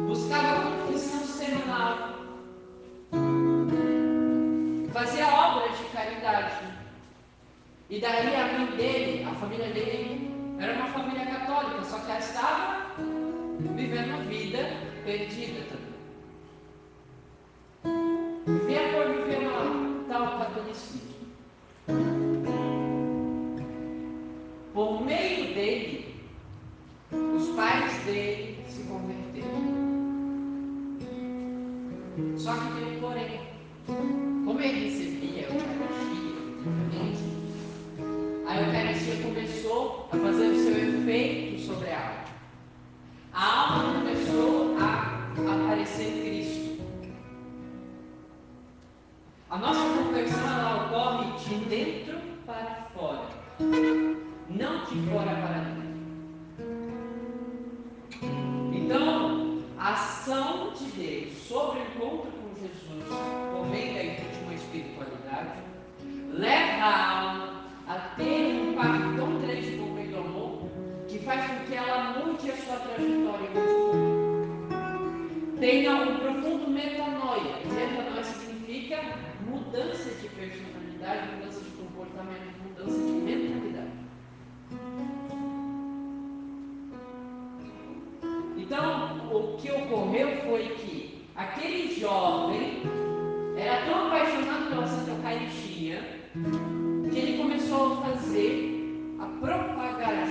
buscava 0.09 0.59
a 0.59 0.87
confissão 0.87 1.25
semanal, 1.25 2.15
fazia 4.93 5.29
obras 5.29 5.79
de 5.79 5.85
caridade. 5.85 6.65
E 7.89 8.01
daí 8.01 8.35
a 8.35 8.59
mãe 8.59 8.77
dele, 8.77 9.25
a 9.25 9.35
família 9.37 9.69
dele, 9.69 10.35
era 10.59 10.73
uma 10.73 10.89
família 10.89 11.27
católica, 11.27 11.85
só 11.85 12.01
que 12.01 12.11
ela 12.11 12.19
estava 12.19 12.87
vivendo 13.77 14.09
uma 14.09 14.25
vida 14.25 14.59
perdida 15.05 15.61
também. 15.71 15.84
Ação 60.25 60.73
de 60.73 60.87
Deus 60.93 61.35
sobre 61.47 61.81
o 61.81 61.83
encontro 61.83 62.33
com 62.33 62.55
Jesus, 62.59 63.05
por 63.53 63.69
meio 63.69 63.93
da 63.93 64.01
última 64.25 64.55
espiritualidade, 64.55 65.61
leva 66.33 66.83
a 66.83 67.21
alma 67.21 67.65
a 67.87 67.99
ter 68.17 68.55
um 68.55 68.73
impacto 68.73 69.17
tão 69.17 69.39
grande 69.41 69.73
por 69.73 69.91
meio 69.91 70.09
do 70.09 70.17
amor, 70.17 70.63
que 71.09 71.19
faz 71.19 71.47
com 71.47 71.59
que 71.67 71.75
ela 71.75 72.19
mude 72.19 72.51
a 72.51 72.57
sua 72.57 72.77
trajetória 72.77 73.51
Tenha 75.61 75.95
um 75.95 76.17
profundo 76.17 76.71
metanoia. 76.71 77.59
Metanoia 77.67 78.25
significa 78.25 79.03
mudança 79.47 80.09
de 80.09 80.27
personalidade, 80.29 81.37
mudança 81.37 81.61
de 81.61 81.71
comportamento, 81.71 82.55
mudança 82.65 82.97
de 82.97 83.13
mentalidade. 83.13 83.93
Então, 88.77 89.31
o 89.31 89.57
que 89.57 89.71
ocorreu 89.71 90.37
foi 90.49 90.65
que 90.71 91.25
aquele 91.37 91.95
jovem 91.95 92.83
era 93.57 93.87
tão 93.87 94.09
apaixonado 94.09 94.69
pela 94.69 94.85
Santa 94.85 95.13
Eucaristia 95.13 96.01
que 97.09 97.17
ele 97.17 97.39
começou 97.39 97.93
a 97.93 97.97
fazer, 97.99 99.17
a 99.21 99.27
propagar 99.27 100.27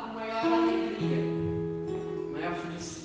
com 0.00 0.14
maior 0.14 0.44
alegria, 0.44 1.18
maior 2.32 2.54
felicidade. 2.56 2.99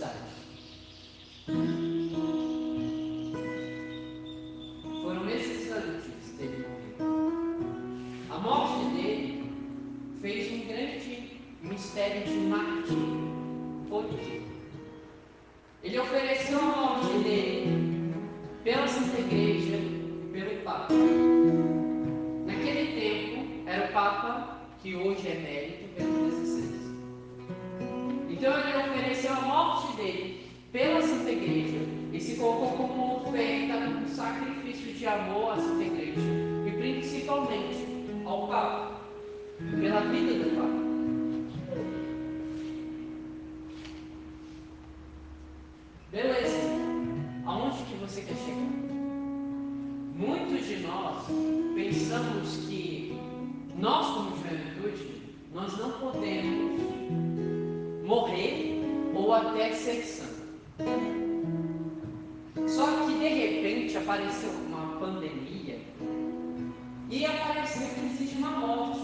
E 67.10 67.26
apareceu 67.26 67.88
que 67.90 68.06
existe 68.06 68.38
uma 68.38 68.52
morte. 68.52 69.02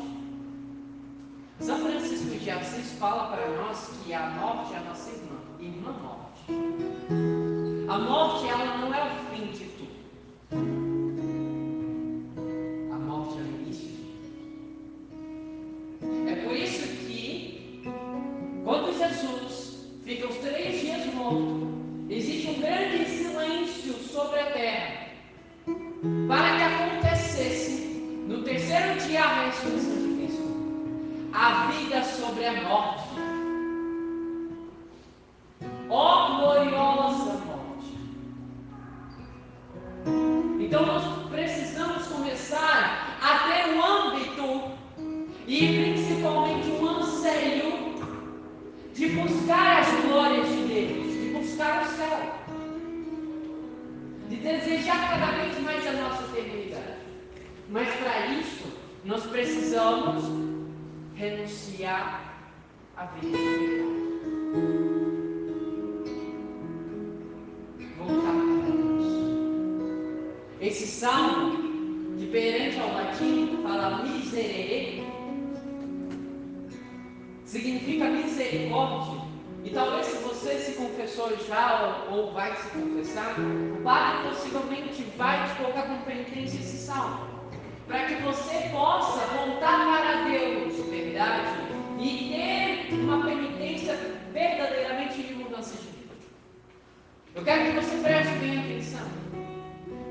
São 1.60 1.78
Francisco 1.80 2.38
de 2.40 2.50
Assis 2.50 2.94
fala 2.94 3.28
para 3.28 3.48
nós 3.58 3.92
que 4.04 4.14
a 4.14 4.30
morte 4.32 4.74
é 4.74 4.78
a 4.78 4.82
nossa 4.82 5.10
irmã, 5.12 5.38
irmã 5.60 5.92
morte. 6.02 6.42
A 7.88 7.98
morte 8.00 8.48
ela 8.48 8.78
não 8.78 8.94
é 8.94 9.04
o 9.04 9.36
fim 9.36 9.52
de 9.52 9.71
Esse 70.62 70.86
salmo, 70.86 72.16
que 72.20 72.28
perante 72.28 72.80
ao 72.80 72.94
latim 72.94 73.58
fala 73.64 74.04
miserere, 74.04 75.04
significa 77.46 78.06
misericórdia. 78.06 79.22
E 79.64 79.72
talvez 79.72 80.06
se 80.06 80.18
você 80.18 80.60
se 80.60 80.74
confessou 80.74 81.36
já 81.48 82.06
ou, 82.12 82.16
ou 82.16 82.34
vai 82.34 82.56
se 82.56 82.70
confessar, 82.70 83.36
o 83.40 83.82
Padre 83.84 84.30
possivelmente 84.30 85.04
vai 85.18 85.50
te 85.50 85.56
colocar 85.56 85.84
como 85.84 86.04
penitência 86.04 86.60
esse 86.60 86.78
salmo 86.78 87.32
para 87.88 88.06
que 88.06 88.22
você 88.22 88.70
possa 88.72 89.26
voltar 89.36 89.86
para 89.86 90.30
Deus, 90.30 90.76
verdade, 90.90 91.58
e 92.00 92.88
ter 92.90 92.96
uma 92.96 93.26
penitência 93.26 93.98
verdadeiramente 94.32 95.24
de 95.24 95.34
mudança 95.34 95.76
de 95.76 95.88
vida. 95.88 96.14
Eu 97.36 97.44
quero 97.44 97.66
que 97.66 97.82
você 97.82 97.98
preste 97.98 98.34
bem 98.36 98.60
atenção. 98.60 99.08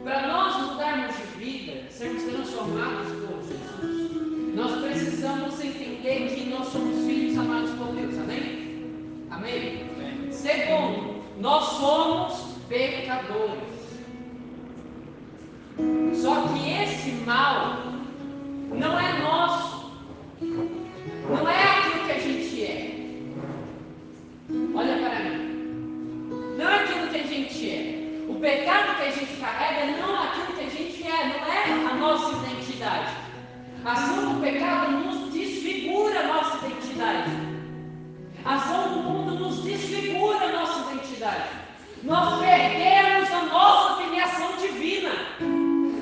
Para 0.05 0.27
nós 0.29 0.57
mudarmos 0.63 1.17
de 1.17 1.23
vida, 1.39 1.91
sermos 1.91 2.23
transformados 2.23 3.09
por 3.13 3.43
Jesus, 3.43 4.55
nós 4.55 4.81
precisamos 4.81 5.61
entender 5.63 6.35
que 6.35 6.49
nós 6.49 6.69
somos 6.69 7.05
filhos 7.05 7.39
amados 7.39 7.71
por 7.73 7.89
Deus. 7.95 8.17
Amém? 8.19 8.87
Amém? 9.31 9.91
Amém. 9.95 10.33
Segundo, 10.33 11.23
nós 11.39 11.65
somos 11.65 12.57
pecadores. 12.69 13.81
Só 16.15 16.49
que 16.49 16.73
esse 16.73 17.11
mal 17.25 17.77
não 18.73 18.99
é 18.99 19.23
nosso. 19.23 19.70
O 28.41 28.43
pecado 28.43 28.97
que 28.97 29.03
a 29.03 29.11
gente 29.11 29.39
carrega 29.39 29.99
não 30.01 30.17
é 30.17 30.29
aquilo 30.29 30.47
que 30.55 30.65
a 30.65 30.71
gente 30.71 31.07
é, 31.07 31.25
não 31.27 31.47
é 31.47 31.91
a 31.91 31.95
nossa 31.95 32.47
identidade. 32.47 33.13
A 33.85 33.93
ação 33.93 34.33
do 34.33 34.41
pecado 34.41 34.93
nos 34.93 35.31
desfigura 35.31 36.21
a 36.21 36.27
nossa 36.27 36.67
identidade. 36.67 37.31
A 38.43 38.55
ação 38.55 38.95
do 38.95 38.99
mundo 39.01 39.35
nos 39.35 39.63
desfigura 39.63 40.47
a 40.47 40.53
nossa 40.53 40.91
identidade. 40.91 41.51
Nós 42.03 42.41
perdemos 42.41 43.31
a 43.31 43.43
nossa 43.43 44.03
filiação 44.03 44.57
divina 44.57 45.11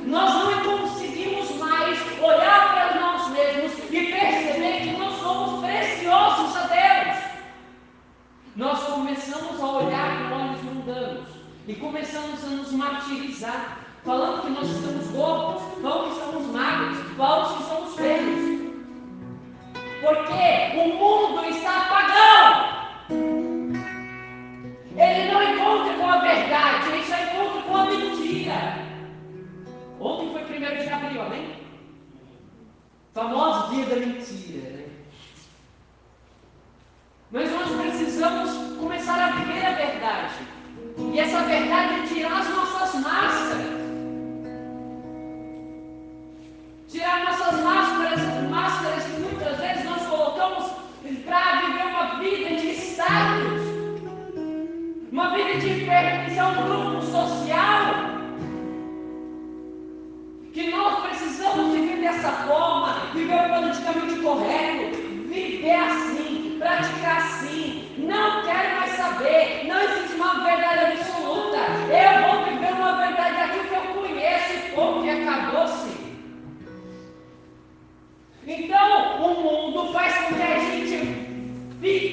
nós 0.07 0.33
não 0.33 0.79
conseguimos 0.79 1.51
mais 1.57 1.99
olhar 2.23 2.73
para 2.73 3.01
nós 3.01 3.29
mesmos 3.31 3.73
e 3.91 4.13
perceber 4.13 4.81
que 4.81 4.97
nós 4.97 5.19
somos 5.21 5.63
preciosos 5.63 6.57
a 6.57 6.61
Deus. 6.67 7.19
Nós 8.57 8.83
começamos 8.85 9.61
a 9.61 9.67
olhar 9.67 10.08
e 11.69 11.75
começamos 11.75 12.43
a 12.45 12.47
nos 12.47 12.73
martirizar, 12.73 13.81
falando 14.03 14.41
que 14.41 14.51
nós 14.53 14.71
estamos 14.71 15.07
gordos, 15.09 15.63
falando 15.83 16.05
que 16.09 16.19
estamos 16.19 16.47
magros, 16.47 16.99
falando 17.15 17.57
que 17.59 17.63
somos 17.65 17.95
feios. 17.95 18.59
Porque 20.01 20.79
o 20.79 20.97
mundo 20.97 21.45
está 21.45 21.83
apagão. 21.83 22.79
Ele 24.97 25.31
não 25.31 25.43
encontra 25.43 25.95
com 25.95 26.07
a 26.07 26.19
verdade, 26.21 26.89
ele 26.89 27.05
só 27.05 27.17
encontra 27.17 27.63
com 27.63 27.77
a 27.77 27.85
mentira. 27.85 28.79
Ontem 30.01 30.33
foi 30.33 30.45
primeiro 30.45 30.83
de 30.83 30.89
abril, 30.89 31.21
amém? 31.21 31.55
Famoso 33.13 33.75
dia 33.75 33.85
da 33.85 33.97
mentira, 33.97 34.71
né? 34.71 34.85
Mas 37.31 37.51
nós 37.51 37.69
precisamos 37.83 38.79
começar 38.79 39.21
a 39.21 39.33
viver 39.33 39.67
a 39.67 39.73
verdade. 39.73 40.48
E 40.99 41.21
essa 41.21 41.43
verdade 41.43 42.01
é 42.01 42.07
tirar 42.07 42.41
as 42.41 42.49
nossas 42.49 43.03
máscaras. 43.03 43.79
Tirar 46.89 47.25
nossas 47.25 47.63
máscaras, 47.63 48.51
máscaras 48.51 49.05
que 49.05 49.21
muitas 49.21 49.59
vezes 49.59 49.85
nós 49.85 50.07
colocamos 50.07 50.73
para 51.25 51.61
viver 51.61 51.87
uma 51.87 52.19
vida 52.19 52.57
de 52.57 52.69
status, 52.73 53.63
uma 55.13 55.35
vida 55.35 55.61
de 55.61 55.85
pertencer 55.85 56.39
a 56.39 56.49
um 56.49 56.55
grupo 56.55 57.03
social 57.03 58.09
que 60.53 60.71
nós 60.71 61.01
precisamos 61.07 61.73
viver 61.75 61.88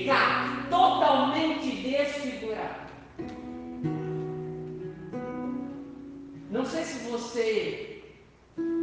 fica 0.05 0.67
totalmente 0.69 1.71
desfigurado. 1.81 2.85
Não 6.51 6.63
sei 6.63 6.83
se 6.83 7.09
você 7.09 8.03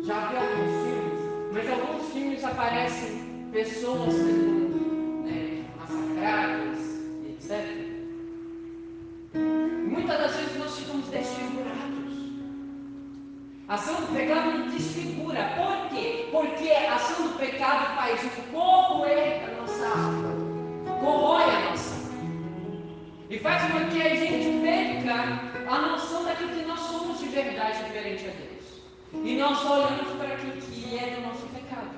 já 0.05 0.29
viu 0.29 0.41
alguns 0.41 0.83
filmes, 0.83 1.53
mas 1.53 1.71
alguns 1.71 2.13
filmes 2.13 2.45
aparecem 2.45 3.49
pessoas 3.53 4.13
sendo 4.13 5.25
né, 5.25 5.65
massacradas, 5.79 6.81
etc. 7.29 7.93
Muitas 9.87 10.19
das 10.19 10.37
vezes 10.37 10.59
nós 10.59 10.77
ficamos 10.77 11.07
desfigurados. 11.07 11.73
A 13.69 13.75
ação 13.75 13.95
do 13.95 14.13
pecado 14.13 14.59
nos 14.59 14.75
desfigura. 14.75 15.53
Por 15.57 15.89
quê? 15.97 16.29
Porque 16.33 16.73
a 16.73 16.97
ação 16.97 17.29
do 17.29 17.39
pecado 17.39 17.95
faz 17.95 18.21
o 18.25 18.43
corroer 18.51 19.45
a 19.45 19.61
nossa 19.61 19.87
alma, 19.87 20.22
corrói 21.03 21.45
a 21.45 21.71
nossa. 21.71 21.95
E 23.29 23.39
faz 23.39 23.63
com 23.73 23.91
que 23.91 24.03
a 24.03 24.15
gente 24.15 24.61
perca 24.63 25.15
a 25.69 25.79
noção 25.79 26.25
daquilo 26.25 26.51
que 26.51 26.65
nós 26.65 26.81
somos 26.81 27.19
de 27.19 27.27
verdade 27.27 27.85
diferente 27.85 28.27
a 28.29 28.31
Deus. 28.31 29.25
E 29.25 29.37
nós 29.37 29.65
olhamos 29.65 30.09
para 30.17 30.35
aquilo 30.35 30.53
que 30.53 30.99
é 30.99 31.17
do 31.17 31.23
nosso 31.23 31.47
pecado. 31.47 31.91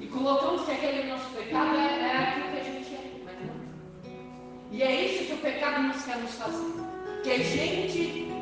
E 0.00 0.06
colocamos 0.06 0.64
que 0.64 0.72
aquele 0.72 1.10
nosso 1.10 1.28
pecado 1.30 1.76
é, 1.76 2.00
é 2.00 2.16
aquilo 2.18 2.50
que 2.52 2.60
a 2.60 2.64
gente 2.64 2.94
é, 2.94 3.10
mas 3.24 3.34
não. 3.40 3.56
E 4.70 4.82
é 4.82 5.04
isso 5.04 5.24
que 5.24 5.32
o 5.32 5.38
pecado 5.38 5.82
nos 5.82 6.04
quer 6.04 6.18
nos 6.18 6.34
fazer. 6.34 6.72
Que 7.22 7.30
a 7.32 7.38
gente 7.38 8.35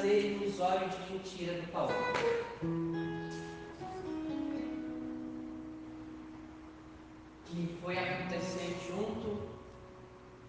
prazer 0.00 0.32
ilusório 0.32 0.88
de 0.88 1.12
mentira 1.12 1.60
do 1.60 1.72
Paulo. 1.72 1.92
Que 7.44 7.78
foi 7.82 7.98
acontecer 7.98 8.78
junto 8.88 9.50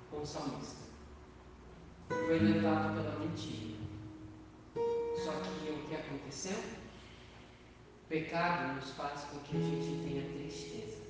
com 0.09 0.21
o 0.21 0.25
salmista. 0.25 0.79
Foi 2.07 2.39
levado 2.39 2.95
pela 2.95 3.19
mentira. 3.19 3.77
Só 5.25 5.31
que 5.41 5.69
o 5.69 5.87
que 5.89 5.95
aconteceu? 5.95 6.57
O 6.57 8.07
pecado 8.07 8.75
nos 8.75 8.91
faz 8.91 9.25
com 9.25 9.39
que 9.39 9.57
a 9.57 9.59
gente 9.59 10.07
tenha 10.07 10.29
tristeza. 10.31 11.01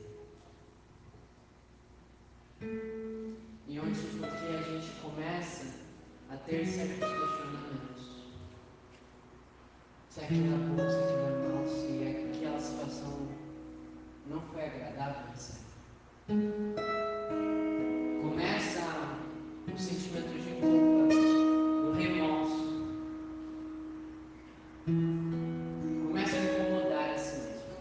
E 3.67 3.79
onde 3.79 3.99
porque 4.17 4.45
a 4.45 4.61
gente 4.63 4.91
começa 5.01 5.67
a 6.31 6.37
ter 6.37 6.65
certos 6.65 7.07
questionamentos. 7.07 7.90
Se 10.11 10.19
aquilo 10.19 10.53
é 10.53 10.57
bom, 10.57 10.75
se 10.89 10.97
aquilo 10.97 11.25
é 11.25 11.31
mal, 11.47 11.65
se 11.65 12.37
aquela 12.37 12.59
situação 12.59 13.29
não 14.27 14.41
foi 14.41 14.65
agradável, 14.65 15.31
etc. 15.31 15.55
Começa 18.21 18.81
o 19.73 19.77
sentimento 19.79 20.33
de 20.37 20.51
culpa, 20.59 21.15
o 21.87 21.93
remorso. 21.93 22.91
Começa 24.85 26.35
a 26.35 26.39
incomodar 26.43 27.11
a 27.11 27.17
si 27.17 27.37
mesmo. 27.37 27.71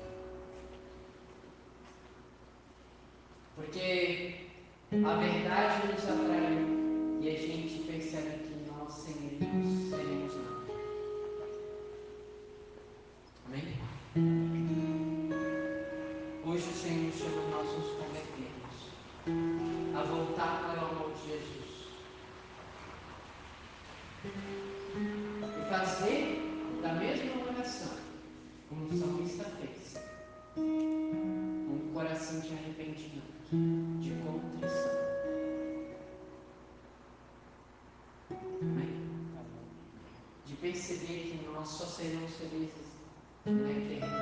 Porque 3.56 4.36
a 4.92 5.14
verdade 5.16 5.88
nos 5.88 6.04
atraiu 6.08 7.18
e 7.20 7.28
a 7.28 7.36
gente 7.36 7.82
percebe 7.90 8.44
que 8.44 8.54
nós 8.70 8.92
seremos, 8.92 9.90
seremos 9.90 10.36
nada. 10.36 10.59
De 40.90 40.96
perceber 40.96 41.38
que 41.38 41.46
nós 41.46 41.68
só 41.68 41.86
seremos 41.86 42.32
felizes 42.32 42.90
na 43.46 43.70
eternidade, 43.70 44.19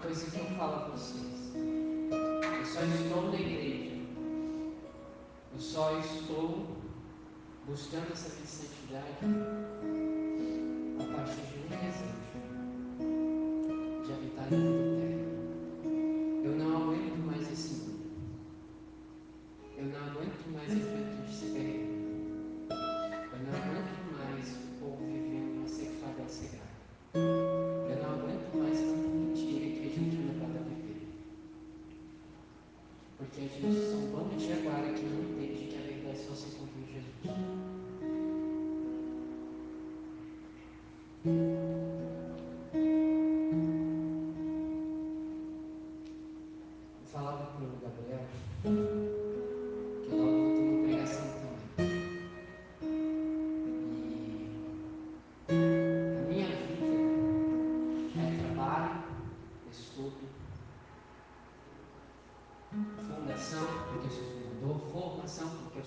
caminhada. 0.00 0.06
Uma 0.06 0.06
coisa 0.06 0.30
que 0.30 0.38
eu 0.38 0.56
falo 0.56 0.74
a 0.74 0.88
vocês, 0.88 1.52
eu 1.54 2.64
só 2.64 2.80
estou 2.82 3.22
na 3.30 3.34
igreja, 3.34 3.96
eu 5.52 5.60
só 5.60 5.98
estou 5.98 6.76
buscando 7.66 8.12
essa 8.12 8.30
de 8.30 8.46
santidade 8.46 9.06
a 10.98 11.16
partir 11.16 11.42
de 11.42 11.58
um 11.58 11.68
desejo 11.68 12.19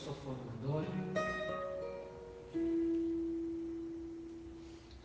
É 0.06 0.10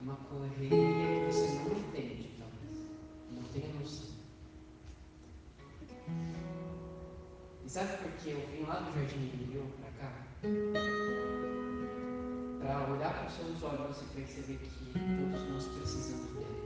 uma 0.01 0.17
correria 0.17 0.71
que 0.71 1.33
você 1.33 1.47
não 1.61 1.79
entende, 1.79 2.31
talvez. 2.37 2.87
Não 3.31 3.43
tenha 3.53 3.73
noção. 3.75 4.09
E 7.65 7.71
sabe 7.71 7.97
por 7.99 8.11
que 8.13 8.31
eu 8.31 8.41
vim 8.49 8.65
lá 8.67 8.81
do 8.81 8.93
Jardim 8.99 9.27
Rio 9.53 9.67
para 9.81 9.91
cá? 10.01 10.13
Para 12.59 12.93
olhar 12.93 13.15
para 13.15 13.29
os 13.29 13.35
seus 13.35 13.63
olhos 13.63 14.03
e 14.03 14.05
perceber 14.17 14.59
que 14.59 14.69
todos 14.95 15.49
nós 15.49 15.69
precisamos 15.69 16.27
dele. 16.33 16.58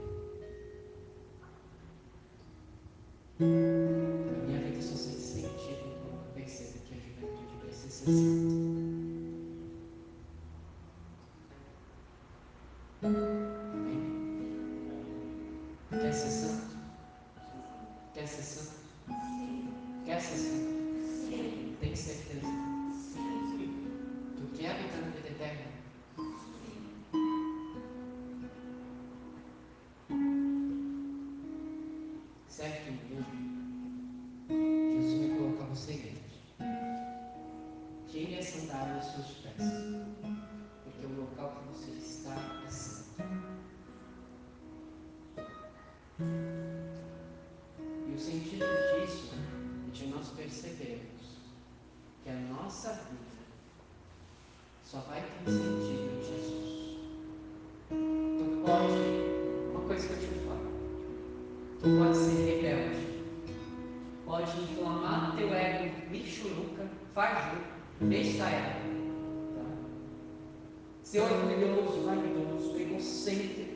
Tire 38.73 38.81
a 38.81 38.81
sandália 38.81 38.95
dos 38.95 39.11
seus 39.11 39.27
pés, 39.37 39.71
porque 40.83 41.05
o 41.05 41.21
local 41.21 41.57
que 41.57 41.77
você 41.77 41.91
está 41.91 42.35
é 42.65 42.69
santo. 42.69 43.23
E 48.07 48.13
o 48.13 48.19
sentido 48.19 48.65
disso 48.65 49.33
é 49.35 49.91
de 49.91 50.07
nós 50.07 50.29
percebermos 50.29 51.39
que 52.23 52.29
a 52.29 52.33
nossa 52.33 52.93
vida 52.93 53.43
só 54.83 54.99
vai 55.01 55.21
ter 55.21 55.51
sentido 55.51 56.11
em 56.11 56.23
Jesus. 56.23 56.97
Tu 57.89 58.63
pode, 58.65 59.71
uma 59.71 59.81
coisa 59.81 60.07
que 60.07 60.13
eu 60.13 60.19
te 60.19 60.45
falo, 60.45 60.71
tu 61.79 61.97
pode 61.97 62.17
ser 62.17 62.61
rebelde, 62.61 63.23
pode 64.25 64.61
inflamar 64.61 65.35
teu 65.35 65.53
ego 65.53 66.09
bichuruca, 66.09 66.89
fajuto, 67.99 68.05
bestalhado, 68.05 68.79
tá? 69.55 69.65
ser 71.03 71.19
orgulhoso, 71.21 72.01
vaidoso, 72.01 72.77
egocêntrico, 72.79 73.73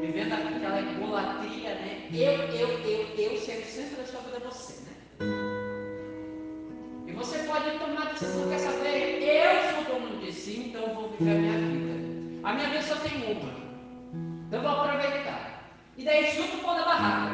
vivendo 0.00 0.32
aquela 0.32 0.80
idolatria, 0.80 1.74
né? 1.74 2.08
Eu, 2.12 2.32
eu, 2.32 2.68
eu, 2.80 3.06
eu 3.16 3.36
ser 3.38 3.58
o 3.58 3.64
centro 3.64 3.96
da 3.96 4.04
sua 4.04 4.20
vida, 4.20 4.36
é 4.36 4.40
você, 4.40 4.74
né? 4.82 4.90
E 7.06 7.12
você 7.12 7.38
pode 7.40 7.78
tomar 7.78 8.08
a 8.08 8.12
decisão, 8.12 8.48
quer 8.48 8.58
saber? 8.58 9.22
Eu 9.22 9.84
sou 9.84 10.00
dono 10.00 10.20
de 10.20 10.32
si, 10.32 10.68
então 10.68 10.82
eu 10.82 10.94
vou 10.94 11.10
viver 11.10 11.30
a 11.30 11.34
minha 11.34 11.58
vida. 11.58 11.90
A 12.42 12.52
minha 12.54 12.68
vida 12.68 12.82
só 12.82 12.96
tem 12.96 13.32
uma. 13.32 13.50
Então 14.46 14.62
eu 14.62 14.68
vou 14.68 14.80
aproveitar. 14.80 15.50
E 15.96 16.04
daí 16.04 16.24
chuta 16.30 16.56
o 16.56 16.60
pão 16.60 16.76
da 16.76 16.84
barraca. 16.84 17.29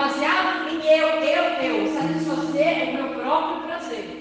baseado 0.00 0.66
em 0.70 0.82
eu, 0.86 1.08
eu, 1.08 1.44
eu, 1.62 1.86
satisfazer 1.92 2.88
o 2.88 2.94
meu 2.94 3.08
próprio 3.20 3.60
prazer. 3.66 4.19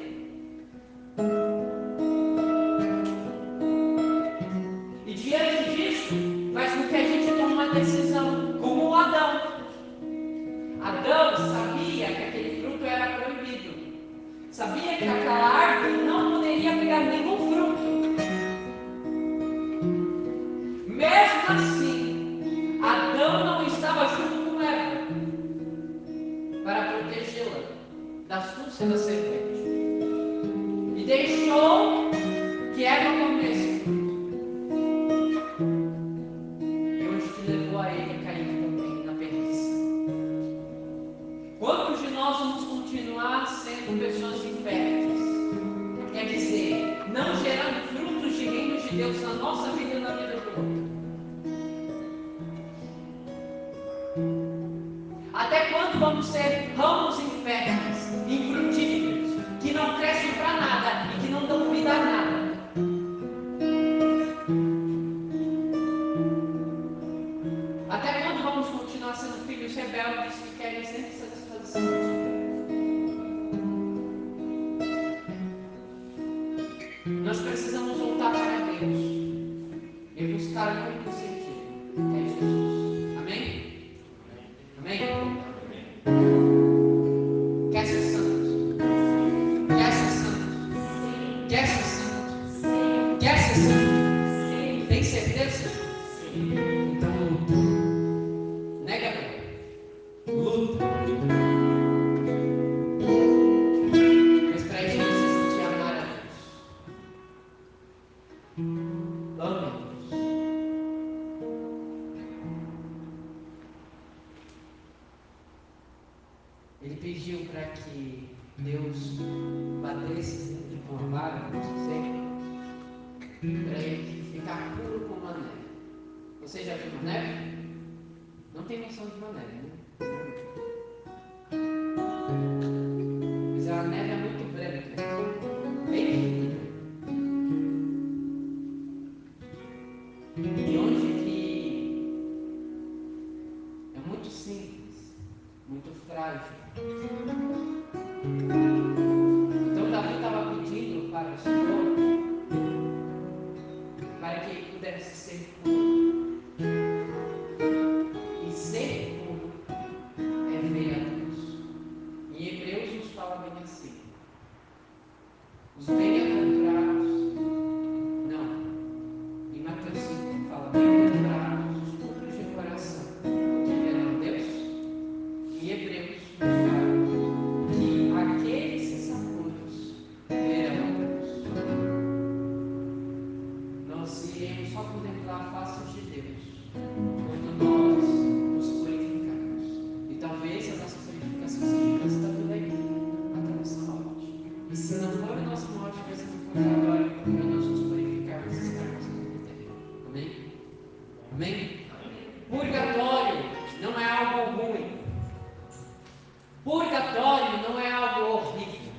Purgatório 206.64 207.62
não 207.62 207.80
é 207.80 207.92
algo 207.92 208.34
horrível. 208.34 208.92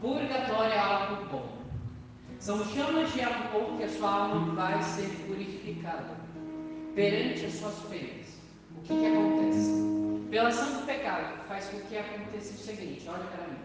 Purgatório 0.00 0.72
é 0.72 0.78
algo 0.78 1.26
bom. 1.26 1.58
São 2.38 2.64
chamas 2.64 3.12
de 3.12 3.20
algo 3.20 3.48
bom 3.52 3.76
que 3.76 3.84
a 3.84 3.88
sua 3.88 4.10
alma 4.10 4.54
vai 4.54 4.82
ser 4.82 5.08
purificada 5.26 6.16
perante 6.94 7.44
as 7.44 7.52
suas 7.54 7.74
penas. 7.90 8.38
O 8.76 8.80
que, 8.82 8.98
que 8.98 9.06
acontece? 9.06 9.88
Pela 10.30 10.48
ação 10.48 10.80
do 10.80 10.86
pecado 10.86 11.46
faz 11.48 11.66
com 11.68 11.80
que 11.80 11.98
aconteça 11.98 12.54
o 12.54 12.56
seguinte: 12.56 13.08
olha 13.08 13.24
para 13.24 13.46
mim. 13.48 13.58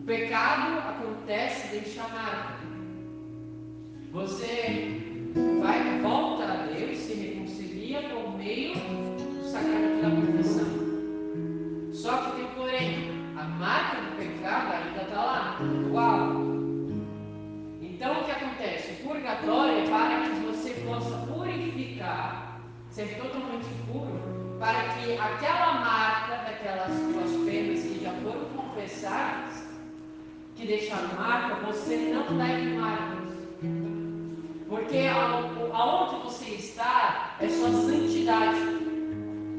O 0.00 0.02
pecado 0.04 0.78
acontece 0.78 1.78
de 1.78 1.98
marca. 1.98 2.60
Você 4.12 5.09
vai, 5.60 6.00
volta 6.00 6.44
a 6.44 6.66
Deus, 6.66 6.98
se 6.98 7.14
reconcilia 7.14 8.02
por 8.02 8.36
meio 8.36 8.74
do 8.74 9.44
sacramento 9.44 10.02
da 10.02 10.10
confissão. 10.10 10.80
Só 11.92 12.16
que 12.16 12.36
tem 12.36 12.46
porém, 12.56 13.10
a 13.36 13.44
marca 13.44 14.00
do 14.02 14.16
pecado 14.16 14.72
ainda 14.72 15.02
está 15.02 15.24
lá, 15.24 15.58
igual. 15.86 16.30
Então 17.82 18.20
o 18.20 18.24
que 18.24 18.30
acontece? 18.30 18.92
O 18.92 19.08
purgatório 19.08 19.78
é 19.78 19.88
para 19.88 20.22
que 20.22 20.40
você 20.46 20.70
possa 20.86 21.16
purificar, 21.26 22.60
ser 22.90 23.16
totalmente 23.16 23.68
puro, 23.86 24.56
para 24.58 24.88
que 24.94 25.12
aquela 25.18 25.80
marca 25.80 26.36
daquelas 26.44 26.92
suas 26.92 27.44
penas 27.44 27.82
que 27.82 28.02
já 28.02 28.12
foram 28.22 28.44
confessadas, 28.56 29.64
que 30.56 30.66
deixaram 30.66 31.14
marca, 31.14 31.56
você 31.66 32.12
não 32.12 32.36
leve 32.36 32.74
marcas. 32.76 33.19
Porque 34.70 34.98
aonde 35.08 36.22
você 36.22 36.50
está 36.50 37.34
é 37.40 37.48
sua 37.48 37.70
santidade. 37.72 38.60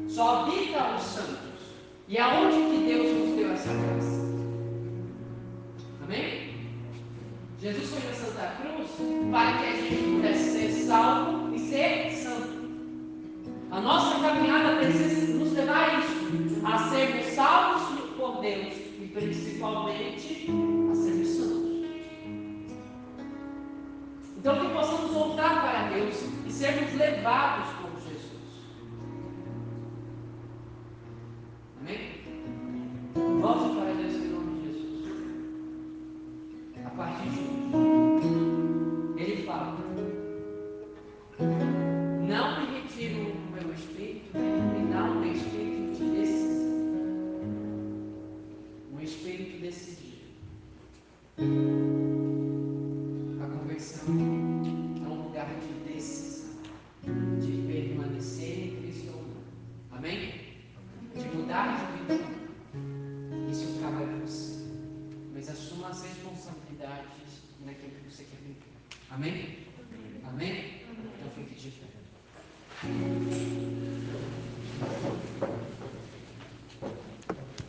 Só 0.08 0.46
habita 0.46 0.94
os 0.96 1.02
santos. 1.02 1.38
E 2.08 2.16
aonde 2.16 2.56
que 2.56 2.86
Deus 2.86 3.18
nos 3.18 3.36
deu 3.36 3.52
essa 3.52 3.74
graça? 3.74 4.22
Amém? 6.02 6.54
Jesus 7.60 7.90
foi 7.90 8.08
na 8.08 8.14
Santa 8.14 8.56
Cruz 8.62 8.90
para 9.30 9.58
que 9.58 9.64
a 9.66 9.76
gente 9.76 10.02
pudesse 10.14 10.50
ser 10.50 10.86
salvo 10.86 11.54
e 11.54 11.58
ser 11.58 12.10
santo. 12.12 12.62
A 13.70 13.80
nossa 13.82 14.18
caminhada 14.18 14.76
precisa 14.76 15.34
nos 15.34 15.52
levar 15.52 15.90
a 15.90 15.98
isso, 16.00 16.66
a 16.66 16.78
sermos 16.88 17.26
salvos 17.34 18.00
por 18.16 18.40
Deus 18.40 18.74
e 18.98 19.10
principalmente 19.12 20.46
a 20.90 20.94
sermos 20.94 21.28
santos. 21.28 21.41
Então 24.42 24.58
que 24.58 24.74
possamos 24.74 25.12
voltar 25.12 25.62
para 25.62 25.82
Deus 25.94 26.16
e 26.44 26.50
sermos 26.50 26.92
levados 26.94 27.81